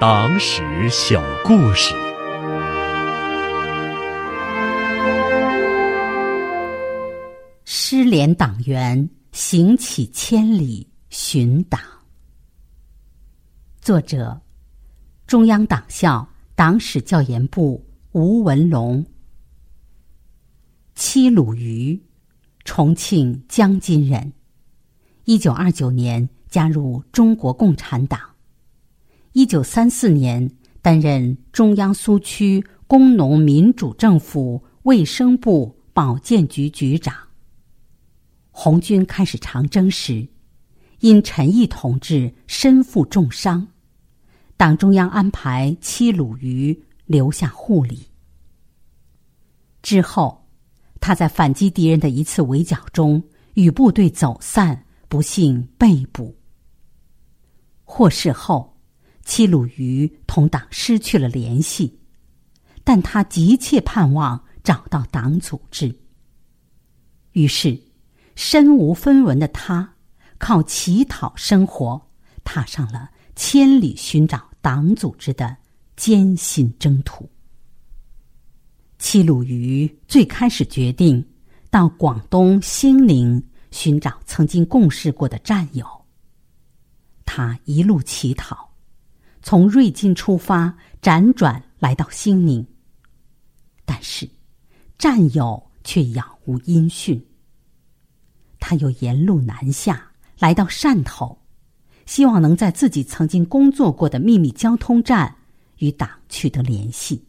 [0.00, 1.92] 党史小故事。
[7.64, 11.80] 失联党员行乞千里寻党。
[13.80, 14.40] 作者：
[15.26, 19.04] 中央党校党史教研部吴文龙。
[20.94, 22.00] 七鲁渝，
[22.64, 24.32] 重庆江津人，
[25.24, 28.20] 一九二九年加入中国共产党。
[29.38, 30.50] 一九三四年
[30.82, 37.14] 担任中央苏区工农民主政府卫生部保健局局长。
[38.50, 40.26] 红军开始长征时，
[40.98, 43.64] 因陈毅同志身负重伤，
[44.56, 46.76] 党中央安排戚鲁瑜
[47.06, 48.08] 留下护理。
[49.82, 50.48] 之后，
[50.98, 53.22] 他在反击敌人的一次围剿中
[53.54, 56.36] 与部队走散，不幸被捕。
[57.84, 58.76] 获释后，
[59.28, 62.00] 戚鲁渝同党失去了联系，
[62.82, 65.94] 但他急切盼望找到党组织。
[67.32, 67.78] 于是。
[68.40, 69.96] 身无分文的他，
[70.38, 72.00] 靠乞讨生活，
[72.44, 75.56] 踏上了千里寻找党组织的
[75.96, 77.28] 艰辛征途。
[79.00, 81.28] 齐鲁渝最开始决定
[81.68, 85.84] 到广东兴宁寻找曾经共事过的战友。
[87.26, 88.67] 他一路乞讨，
[89.48, 92.66] 从瑞金出发，辗转来到兴宁，
[93.86, 94.28] 但是
[94.98, 97.18] 战友却杳无音讯。
[98.60, 100.06] 他又沿路南下，
[100.38, 101.38] 来到汕头，
[102.04, 105.34] 希望能在自己曾经工作过的秘密交通站
[105.78, 107.24] 与党取得联系。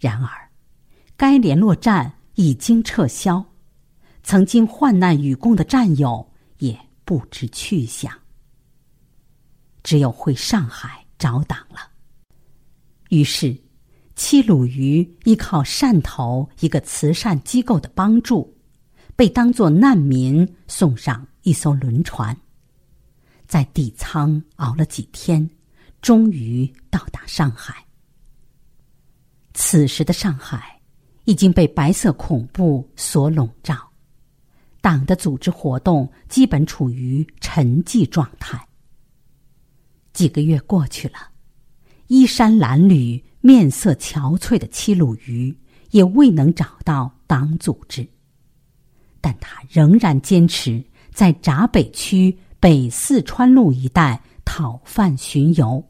[0.00, 0.50] 然而，
[1.16, 3.44] 该联络站已经撤销，
[4.24, 8.12] 曾经患难与共的战友也不知去向。
[9.82, 11.90] 只有回上海找党了。
[13.08, 13.56] 于是，
[14.14, 18.56] 戚鲁瑜依靠汕头一个慈善机构的帮助。
[19.16, 22.34] 被当作难民送上一艘轮船，
[23.46, 25.46] 在底舱熬了几天，
[26.00, 27.84] 终于到达上海。
[29.52, 30.80] 此时的上海
[31.24, 33.76] 已经被白色恐怖所笼罩，
[34.80, 38.66] 党的组织活动基本处于沉寂状态。
[40.12, 41.16] 几个月过去了，
[42.08, 45.56] 衣衫褴褛、面色憔悴的七鲁鱼
[45.90, 48.06] 也未能找到党组织。
[49.20, 50.82] 但他仍然坚持
[51.12, 55.84] 在闸北区北四川路一带讨饭巡游，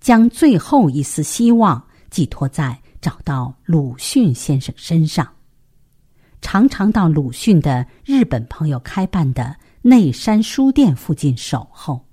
[0.00, 5.26] 将最后一丝希望寄托在找到鲁迅先生身上。
[6.42, 12.03] 常常到鲁迅的日本朋友开办的内山书店附近守候。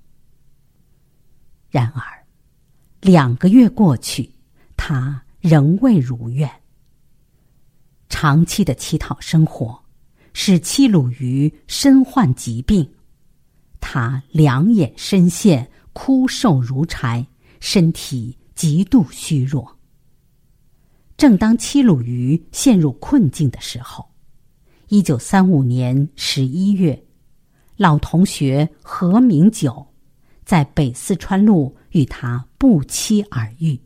[1.72, 2.02] 然而，
[3.00, 4.30] 两个月过去，
[4.76, 6.48] 他仍未如愿。
[8.08, 9.82] 长期的乞讨生活。
[10.34, 12.90] 使戚鲁鱼身患疾病，
[13.80, 17.26] 他两眼深陷，枯瘦如柴，
[17.60, 19.76] 身体极度虚弱。
[21.18, 24.08] 正当戚鲁鱼陷入困境的时候，
[24.88, 27.04] 一九三五年十一月，
[27.76, 29.86] 老同学何明九
[30.44, 33.80] 在北四川路与他不期而遇，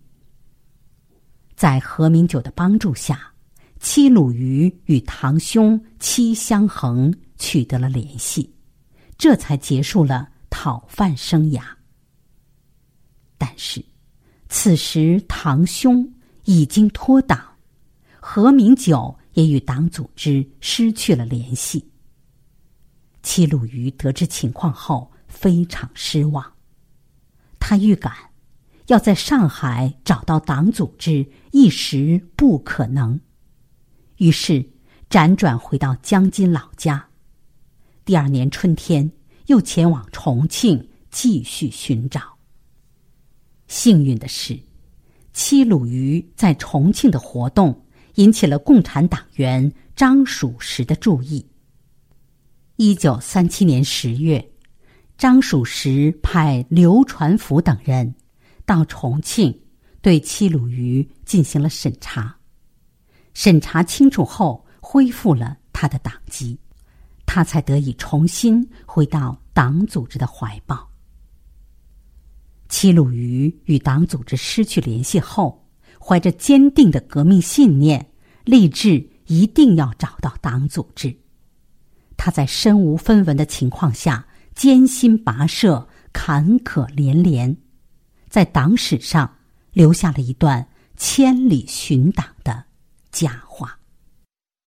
[1.55, 3.33] 在何明九的帮助下。
[3.78, 8.53] 戚鲁瑜与堂兄戚相衡取得了联系，
[9.19, 11.62] 这才结束了讨饭生涯。
[13.37, 13.84] 但是，
[14.49, 16.11] 此时堂兄
[16.45, 17.39] 已经脱党，
[18.19, 21.87] 何明九也与党组织失去了联系。
[23.22, 26.54] 戚鲁瑜得知情况后非常失望，
[27.60, 28.12] 他预感
[28.86, 33.20] 要在上海找到党组织一时不可能。
[34.16, 34.64] 于是，
[35.10, 37.06] 辗转回到江津老家。
[38.06, 39.12] 第二年春天，
[39.47, 42.39] 又前往重庆继续寻找。
[43.68, 44.59] 幸运的是，
[45.34, 47.84] 戚鲁渝在重庆的活动
[48.15, 51.44] 引起了共产党员张曙实的注意。
[52.77, 54.50] 一九三七年十月，
[55.18, 58.15] 张曙实派刘传福等人
[58.66, 59.59] 到重庆，
[60.03, 62.36] 对戚鲁渝进行了审查。
[63.33, 66.59] 审查清楚后，恢复了他的党籍，
[67.24, 70.86] 他才得以重新回到党组织的怀抱。
[72.68, 75.66] 齐鲁渝与党组织失去联系后，
[75.98, 78.10] 怀着坚定的革命信念，
[78.45, 81.16] 立志一定要找到党组织。
[82.18, 87.56] 他在身无分文的情况下，艰辛跋涉，坎坷连连，
[88.28, 89.36] 在党史上
[89.72, 90.66] 留下了一段
[90.97, 92.64] 千里寻党的
[93.12, 93.46] 佳话。